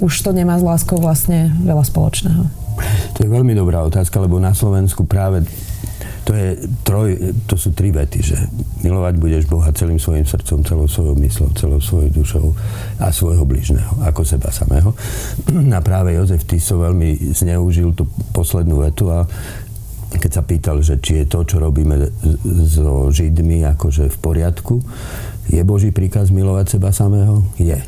[0.00, 2.42] už to nemá s láskou vlastne veľa spoločného?
[3.16, 5.44] To je veľmi dobrá otázka, lebo na Slovensku práve
[6.24, 7.16] to, je troj,
[7.50, 8.36] to sú tri vety, že
[8.86, 12.46] milovať budeš Boha celým svojim srdcom, celou svojou myslou, celou svojou dušou
[13.02, 14.94] a svojho bližného, ako seba samého.
[15.76, 19.24] A práve Jozef Tiso veľmi zneužil tú poslednú vetu a
[20.10, 22.10] keď sa pýtal, že či je to, čo robíme
[22.66, 24.82] so Židmi, akože v poriadku,
[25.46, 27.46] je Boží príkaz milovať seba samého?
[27.58, 27.78] Je.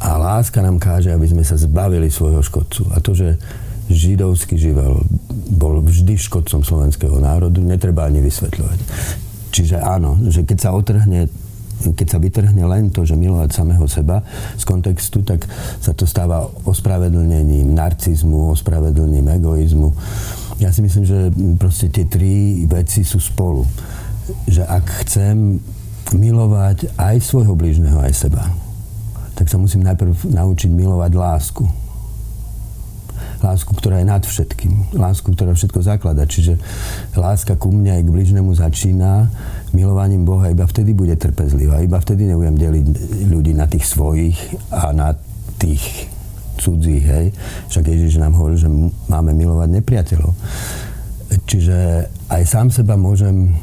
[0.00, 2.88] A láska nám káže, aby sme sa zbavili svojho škodcu.
[2.96, 3.36] A to, že
[3.92, 5.02] židovský živel
[5.50, 8.78] bol vždy škodcom slovenského národu, netreba ani vysvetľovať.
[9.50, 11.28] Čiže áno, že keď sa otrhne
[11.80, 14.20] keď sa vytrhne len to, že milovať samého seba
[14.60, 15.48] z kontextu, tak
[15.80, 19.88] sa to stáva ospravedlnením narcizmu, ospravedlnením egoizmu.
[20.60, 23.64] Ja si myslím, že proste tie tri veci sú spolu.
[24.44, 25.56] Že ak chcem
[26.12, 28.44] milovať aj svojho blížneho, aj seba,
[29.40, 31.64] tak sa musím najprv naučiť milovať lásku.
[33.40, 36.28] lásku, ktorá je nad všetkým, lásku, ktorá všetko zaklada.
[36.28, 36.60] Čiže
[37.16, 39.32] láska ku mne aj k bližnému začína
[39.72, 42.86] milovaním Boha, iba vtedy bude trpezlivá, iba vtedy nebudem deliť
[43.32, 44.36] ľudí na tých svojich
[44.68, 45.16] a na
[45.56, 46.19] tých
[46.60, 47.26] cudzích, hej.
[47.72, 48.68] Však Ježiš nám hovorí, že
[49.08, 50.32] máme milovať nepriateľov.
[51.48, 53.56] Čiže aj sám seba môžem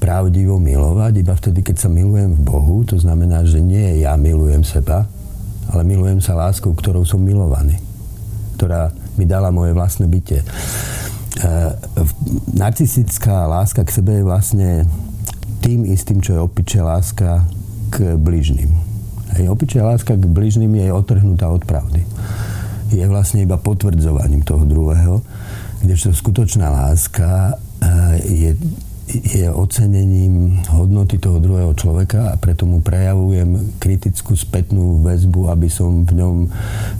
[0.00, 2.82] pravdivo milovať iba vtedy, keď sa milujem v Bohu.
[2.88, 5.04] To znamená, že nie ja milujem seba,
[5.70, 7.76] ale milujem sa láskou, ktorou som milovaný.
[8.56, 10.40] Ktorá mi dala moje vlastné bytie.
[10.40, 10.46] E,
[12.56, 14.68] narcistická láska k sebe je vlastne
[15.60, 17.44] tým istým, čo je opičia láska
[17.92, 18.89] k bližným.
[19.36, 22.02] Hej, opičia láska k bližným je otrhnutá od pravdy.
[22.90, 25.22] Je vlastne iba potvrdzovaním toho druhého,
[25.86, 27.94] kdežto skutočná láska e,
[28.26, 28.50] je
[29.10, 36.06] je ocenením hodnoty toho druhého človeka a preto mu prejavujem kritickú spätnú väzbu, aby som
[36.06, 36.46] v ňom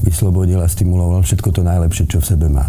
[0.03, 2.67] vyslobodil a stimuloval všetko to najlepšie, čo v sebe má.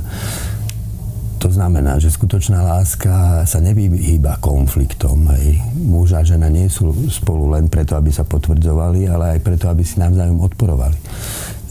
[1.42, 5.26] To znamená, že skutočná láska sa nevyhýba konfliktom.
[5.34, 5.58] Hej.
[5.74, 9.82] Muž a žena nie sú spolu len preto, aby sa potvrdzovali, ale aj preto, aby
[9.82, 10.98] si navzájom odporovali.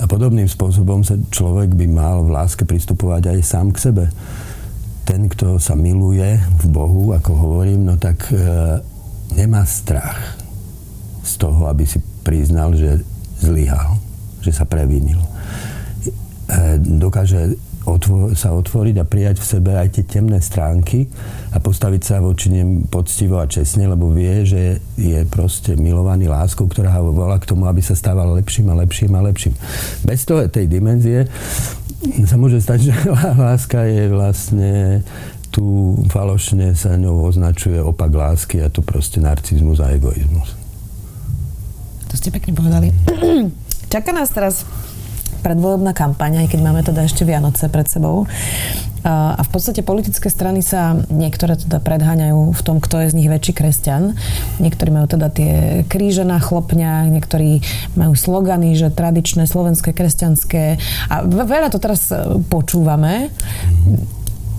[0.02, 4.04] A podobným spôsobom sa človek by mal v láske pristupovať aj sám k sebe
[5.10, 8.38] ten, kto sa miluje v Bohu, ako hovorím, no tak e,
[9.34, 10.38] nemá strach
[11.26, 13.02] z toho, aby si priznal, že
[13.42, 13.98] zlyhal,
[14.38, 15.18] že sa previnil.
[15.18, 21.08] E, dokáže otvo- sa otvoriť a prijať v sebe aj tie temné stránky
[21.54, 26.68] a postaviť sa voči nem poctivo a čestne, lebo vie, že je proste milovaný láskou,
[26.68, 29.54] ktorá ho volá k tomu, aby sa stával lepším a lepším a lepším.
[30.04, 31.24] Bez toho tej dimenzie
[32.28, 32.94] sa môže stať, že
[33.36, 34.72] láska je vlastne
[35.50, 40.54] tu falošne sa ňou označuje opak lásky a to proste narcizmus a egoizmus.
[42.06, 42.94] To ste pekne povedali.
[43.94, 44.62] Čaká nás teraz
[45.40, 48.28] predvolebná kampaň, aj keď máme teda ešte Vianoce pred sebou.
[49.00, 53.32] A v podstate politické strany sa niektoré teda predháňajú v tom, kto je z nich
[53.32, 54.12] väčší kresťan.
[54.60, 57.64] Niektorí majú teda tie kríže na chlopňa, niektorí
[57.96, 60.76] majú slogany, že tradičné slovenské, kresťanské.
[61.08, 63.32] A veľa to teraz e, počúvame.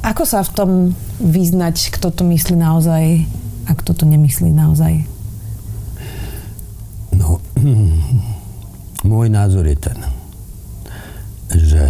[0.02, 0.70] Ako sa v tom
[1.22, 3.30] vyznať, kto to myslí naozaj
[3.70, 5.06] a kto to nemyslí naozaj?
[7.14, 7.38] No,
[9.12, 10.02] môj názor je ten,
[11.58, 11.84] že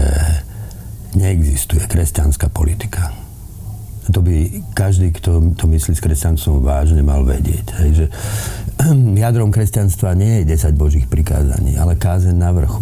[1.15, 3.11] neexistuje kresťanská politika.
[4.11, 7.67] To by každý, kto to myslí s kresťanstvom vážne, mal vedieť.
[7.85, 8.05] Hej, že
[9.23, 12.81] jadrom kresťanstva nie je 10 božích prikázaní, ale kázen na vrchu.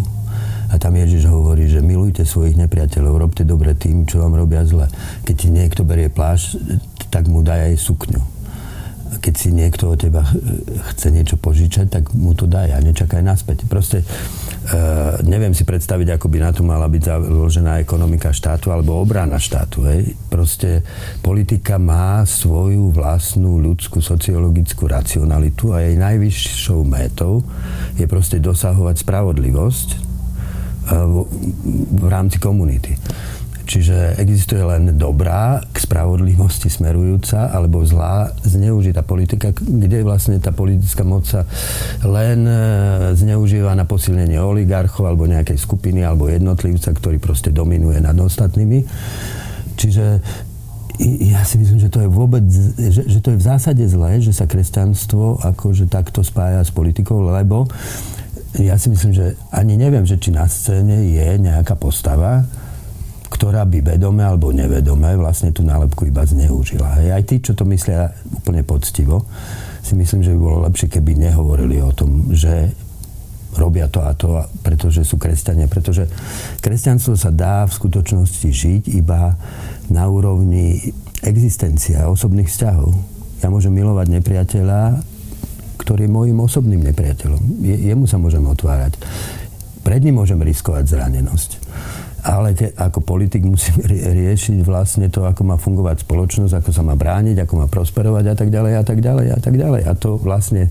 [0.69, 4.85] A tam Ježiš hovorí, že milujte svojich nepriateľov, robte dobre tým, čo vám robia zle.
[5.25, 6.61] Keď ti niekto berie pláž,
[7.09, 8.21] tak mu daj aj sukňu.
[9.17, 10.21] Keď si niekto od teba
[10.93, 13.65] chce niečo požičať, tak mu to daj a nečakaj naspäť.
[13.65, 14.05] Proste
[15.23, 19.87] neviem si predstaviť, ako by na to mala byť založená ekonomika štátu alebo obrana štátu.
[19.87, 20.13] Hej.
[20.27, 20.83] Proste
[21.23, 27.41] politika má svoju vlastnú ľudskú sociologickú racionalitu a jej najvyššou métou
[27.97, 29.99] je proste dosahovať spravodlivosť uh,
[31.07, 31.15] v,
[31.95, 32.93] v rámci komunity.
[33.69, 41.05] Čiže existuje len dobrá k spravodlivosti smerujúca alebo zlá zneužitá politika, kde vlastne tá politická
[41.05, 41.45] moc sa
[42.01, 42.57] len e,
[43.13, 48.89] zneužíva na posilnenie oligarchov alebo nejakej skupiny alebo jednotlivca, ktorý proste dominuje nad ostatnými.
[49.77, 50.05] Čiže
[51.29, 52.43] ja si myslím, že to je vôbec,
[52.75, 57.21] že, že to je v zásade zlé, že sa kresťanstvo akože takto spája s politikou,
[57.21, 57.69] lebo
[58.57, 62.49] ja si myslím, že ani neviem, že či na scéne je nejaká postava,
[63.39, 66.99] ktorá by vedome alebo nevedome vlastne tú nálepku iba zneužila.
[66.99, 67.07] Hej.
[67.15, 69.23] Aj tí, čo to myslia úplne poctivo,
[69.79, 72.75] si myslím, že by bolo lepšie, keby nehovorili o tom, že
[73.55, 75.71] robia to a to, pretože sú kresťania.
[75.71, 76.11] Pretože
[76.59, 79.39] kresťanstvo sa dá v skutočnosti žiť iba
[79.87, 80.91] na úrovni
[81.23, 82.91] existencia osobných vzťahov.
[83.39, 84.99] Ja môžem milovať nepriateľa,
[85.79, 87.63] ktorý je môjim osobným nepriateľom.
[87.63, 88.99] Je, jemu sa môžem otvárať.
[89.79, 91.51] Pred ním môžem riskovať zranenosť
[92.23, 93.79] ale ke, ako politik musím
[94.19, 98.35] riešiť vlastne to, ako má fungovať spoločnosť, ako sa má brániť, ako má prosperovať a
[98.35, 99.81] tak ďalej a tak ďalej a tak ďalej.
[99.87, 100.67] A to vlastne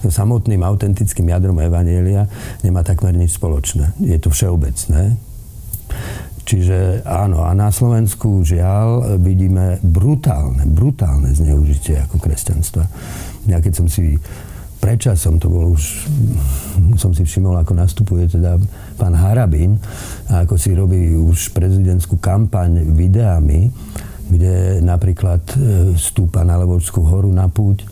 [0.00, 2.28] so samotným autentickým jadrom Evanielia
[2.62, 3.96] nemá takmer nič spoločné.
[4.00, 5.16] Je to všeobecné.
[6.44, 12.84] Čiže áno, a na Slovensku žiaľ vidíme brutálne, brutálne zneužitie ako kresťanstva.
[13.48, 14.20] Ja keď som si
[14.84, 16.04] predčasom, to bolo už,
[17.00, 18.60] som si všimol, ako nastupuje teda
[18.96, 19.78] pán Harabin
[20.30, 23.68] ako si robí už prezidentskú kampaň videami,
[24.24, 25.54] kde napríklad e,
[26.00, 27.84] stúpa na Levočskú horu na púť,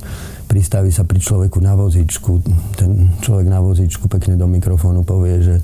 [0.49, 2.41] pristaví sa pri človeku na vozíčku,
[2.77, 5.57] ten človek na vozíčku pekne do mikrofónu povie, že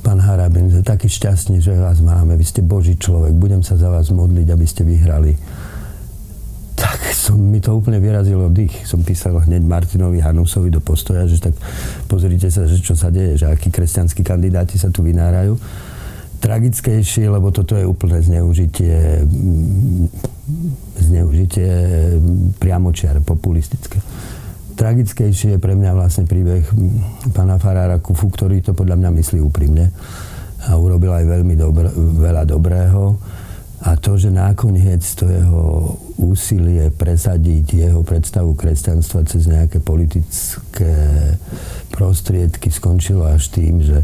[0.00, 4.08] pán Harabin, taký šťastný, že vás máme, vy ste Boží človek, budem sa za vás
[4.08, 5.36] modliť, aby ste vyhrali.
[6.76, 8.84] Tak som, mi to úplne vyrazilo dých.
[8.84, 11.56] Som písal hneď Martinovi Hanusovi do postoja, že tak
[12.06, 15.56] pozrite sa, že čo sa deje, že akí kresťanskí kandidáti sa tu vynárajú.
[16.36, 19.24] Tragickejšie, lebo toto je úplné zneužitie
[21.00, 21.68] zneužitie
[22.60, 23.98] priamočiar, populistické
[24.76, 26.62] tragickejšie je pre mňa vlastne príbeh
[27.32, 29.88] pána Farára Kufu, ktorý to podľa mňa myslí úprimne
[30.68, 33.16] a urobil aj veľmi dobr, veľa dobrého.
[33.84, 35.64] A to, že nakoniec to jeho
[36.16, 40.96] úsilie presadiť jeho predstavu kresťanstva cez nejaké politické
[41.92, 44.00] prostriedky skončilo až tým, že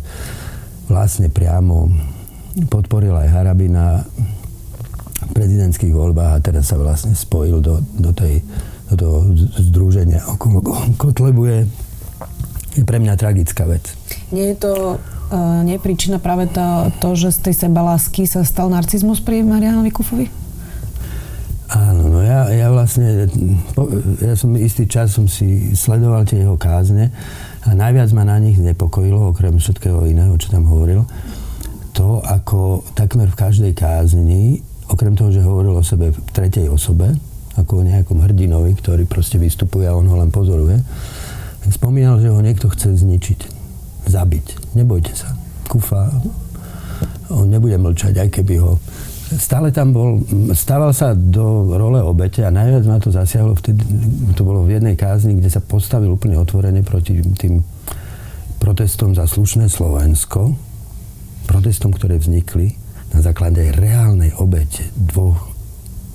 [0.93, 1.89] vlastne priamo
[2.69, 4.05] podporil aj Harabina
[5.23, 8.45] v prezidentských voľbách a teraz sa vlastne spojil do, do, tej,
[8.93, 9.19] do toho
[9.57, 10.61] združenia okolo
[11.01, 11.59] Kotlebu je,
[12.85, 13.89] pre mňa tragická vec.
[14.29, 14.73] Nie je to
[15.64, 19.90] nie je príčina práve to, to, že z tej sebalásky sa stal narcizmus pri Marianovi
[19.90, 20.27] Kufovi?
[21.73, 23.33] Áno, no ja, ja vlastne,
[24.21, 27.09] ja som istý čas som si sledoval tie jeho kázne
[27.64, 31.09] a najviac ma na nich nepokojilo, okrem všetkého iného, čo tam hovoril,
[31.97, 34.61] to, ako takmer v každej kázni,
[34.92, 37.09] okrem toho, že hovoril o sebe v tretej osobe,
[37.57, 40.77] ako o nejakom hrdinovi, ktorý proste vystupuje a on ho len pozoruje,
[41.73, 43.40] spomínal, že ho niekto chce zničiť
[44.12, 44.62] zabiť.
[44.73, 45.33] Nebojte sa.
[45.69, 46.09] Kufa,
[47.33, 48.77] on nebude mlčať, aj keby ho...
[49.33, 50.21] Stále tam bol,
[50.53, 53.81] stával sa do role obete a najviac ma to zasiahlo vtedy,
[54.37, 57.65] to bolo v jednej kázni, kde sa postavil úplne otvorene proti tým
[58.61, 60.53] protestom za slušné Slovensko,
[61.49, 62.77] protestom, ktoré vznikli
[63.17, 65.49] na základe reálnej obete dvoch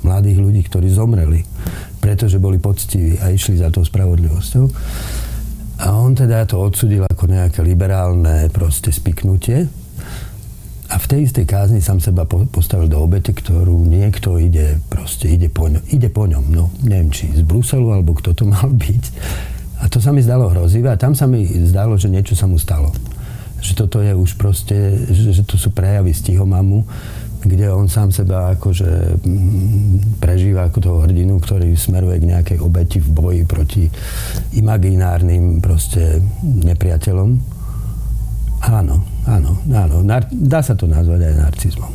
[0.06, 1.42] mladých ľudí, ktorí zomreli,
[1.98, 4.66] pretože boli poctiví a išli za tou spravodlivosťou.
[5.78, 9.70] A on teda to odsudil ako nejaké liberálne proste spiknutie.
[10.88, 15.52] A v tej istej kázni sám seba postavil do obete, ktorú niekto ide, proste ide
[15.52, 16.48] po, ňom, ide po ňom.
[16.48, 19.04] No, neviem, či z Bruselu, alebo kto to mal byť.
[19.78, 22.58] A to sa mi zdalo hrozivé a tam sa mi zdalo, že niečo sa mu
[22.58, 22.90] stalo.
[23.62, 26.88] Že toto je už proste, že, že to sú prejavy stihomamu,
[27.48, 33.00] kde on sám seba akože mm, prežíva ako toho hrdinu, ktorý smeruje k nejakej obeti
[33.00, 33.84] v boji proti
[34.60, 37.30] imaginárnym proste nepriateľom.
[38.68, 38.96] Áno,
[39.30, 39.98] áno, áno.
[40.32, 41.94] Dá sa to nazvať aj narcizmom.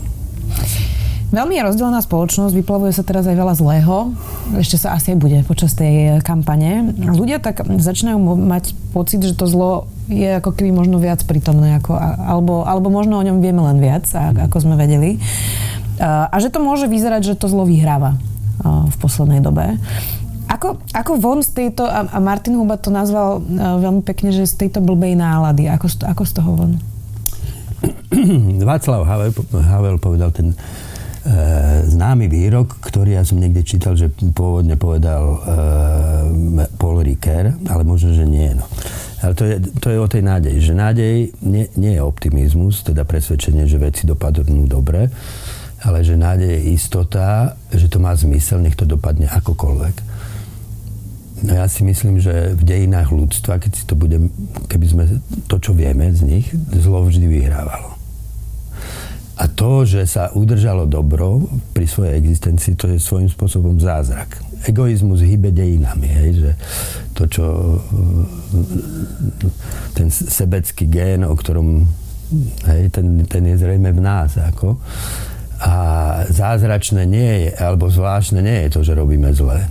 [1.32, 4.12] Veľmi je rozdelená spoločnosť, vyplavuje sa teraz aj veľa zlého.
[4.52, 6.92] Ešte sa asi aj bude počas tej kampane.
[6.92, 11.96] Ľudia tak začínajú mať pocit, že to zlo je ako keby možno viac prítomné, ako,
[11.96, 15.16] alebo, alebo možno o ňom vieme len viac, ako sme vedeli.
[16.04, 18.20] A že to môže vyzerať, že to zlo vyhráva
[18.62, 19.80] v poslednej dobe.
[20.52, 24.84] Ako, ako von z tejto, a Martin Huba to nazval veľmi pekne, že z tejto
[24.84, 26.72] blbej nálady, ako, ako z toho von?
[28.60, 29.32] Václav Havel,
[29.64, 30.52] Havel povedal ten
[31.86, 35.38] známy výrok, ktorý ja som niekde čítal, že pôvodne povedal e,
[36.74, 38.50] Paul Ricoeur, ale možno, že nie.
[38.58, 38.66] No.
[39.22, 43.06] Ale to je, to je o tej nádeji, že nádej nie, nie je optimizmus, teda
[43.06, 45.06] presvedčenie, že veci dopadnú dobre,
[45.86, 49.96] ale že nádej je istota, že to má zmysel, nech to dopadne akokoľvek.
[51.42, 54.30] No ja si myslím, že v dejinách ľudstva, keď si to budem,
[54.66, 55.04] keby sme
[55.46, 56.46] to, čo vieme z nich,
[56.82, 58.01] zlo vždy vyhrávalo.
[59.42, 64.38] A to, že sa udržalo dobro pri svojej existencii, to je svojím spôsobom zázrak.
[64.70, 66.50] Egoizmus hýbe dejinami, hej, že
[67.18, 67.44] to, čo
[69.98, 71.90] ten sebecký gén, o ktorom
[72.70, 74.78] hej, ten, ten je zrejme v nás, ako.
[75.62, 75.74] A
[76.30, 79.66] zázračné nie je, alebo zvláštne nie je to, že robíme zle.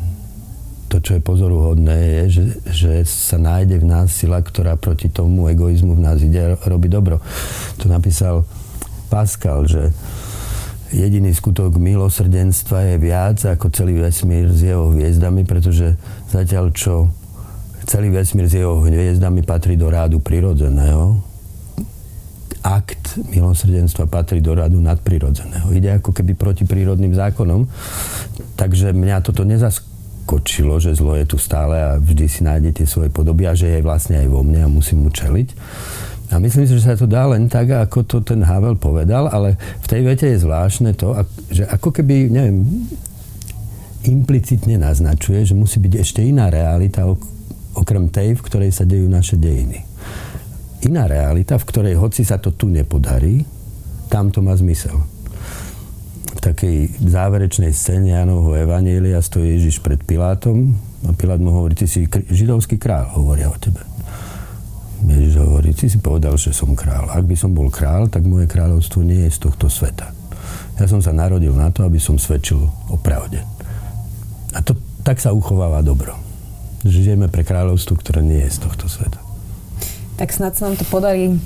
[0.91, 5.47] To, čo je pozoruhodné, je, že, že sa nájde v nás sila, ktorá proti tomu
[5.47, 7.23] egoizmu v nás ide robiť dobro.
[7.79, 8.43] To napísal
[9.11, 9.91] Pascal, že
[10.95, 15.99] jediný skutok milosrdenstva je viac ako celý vesmír s jeho hviezdami, pretože
[16.31, 17.11] zatiaľ čo
[17.83, 21.19] celý vesmír s jeho hviezdami patrí do rádu prirodzeného,
[22.61, 25.73] akt milosrdenstva patrí do rádu nadprirodzeného.
[25.73, 27.65] Ide ako keby proti prírodným zákonom.
[28.55, 33.49] Takže mňa toto nezaskočilo, že zlo je tu stále a vždy si nájdete svoje podoby
[33.49, 35.49] a že je vlastne aj vo mne a musím mu čeliť.
[36.31, 39.59] A myslím si, že sa to dá len tak, ako to ten Havel povedal, ale
[39.83, 41.11] v tej vete je zvláštne to,
[41.51, 42.87] že ako keby, neviem,
[44.07, 47.03] implicitne naznačuje, že musí byť ešte iná realita
[47.75, 49.83] okrem tej, v ktorej sa dejú naše dejiny.
[50.87, 53.43] Iná realita, v ktorej hoci sa to tu nepodarí,
[54.07, 55.03] tam to má zmysel.
[56.31, 60.73] V takej záverečnej scéne Janovho Evanielia stojí Ježiš pred Pilátom
[61.05, 63.90] a Pilát mu hovorí, ty si židovský král, hovoria o tebe.
[65.11, 67.11] Ježiš hovorí, si si povedal, že som král.
[67.11, 70.15] Ak by som bol král, tak moje kráľovstvo nie je z tohto sveta.
[70.79, 73.43] Ja som sa narodil na to, aby som svedčil o pravde.
[74.55, 76.15] A to, tak sa uchováva dobro.
[76.81, 79.21] Žijeme pre kráľovstvo, ktoré nie je z tohto sveta.
[80.17, 81.37] Tak snad sa nám to podarí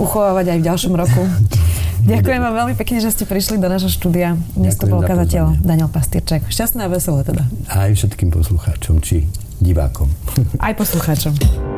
[0.00, 1.22] uchovávať aj v ďalšom roku.
[2.08, 4.38] Ďakujem vám veľmi pekne, že ste prišli do nášho štúdia.
[4.54, 6.46] Dnes to bol kazateľ Daniel Pastierček.
[6.46, 7.42] Šťastné a veselé teda.
[7.68, 9.26] Aj všetkým poslucháčom, či
[9.58, 10.06] divákom.
[10.62, 11.77] Aj poslucháčom.